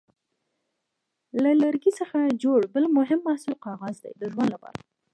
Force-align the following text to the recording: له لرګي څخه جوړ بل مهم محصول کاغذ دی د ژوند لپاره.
له 1.41 1.51
لرګي 1.61 1.91
څخه 1.99 2.17
جوړ 2.43 2.59
بل 2.73 2.85
مهم 2.97 3.19
محصول 3.27 3.55
کاغذ 3.65 3.95
دی 4.03 4.11
د 4.21 4.23
ژوند 4.31 4.49
لپاره. 4.55 4.77